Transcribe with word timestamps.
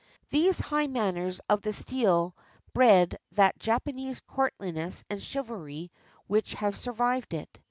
These 0.31 0.57
high 0.59 0.87
manners 0.87 1.41
of 1.47 1.61
the 1.61 1.71
steel 1.73 2.35
bred 2.73 3.19
that 3.33 3.59
Japanese 3.59 4.19
courtliness 4.21 5.03
and 5.11 5.21
chivalry 5.21 5.91
which 6.25 6.55
have 6.55 6.75
survived 6.75 7.35
it. 7.35 7.59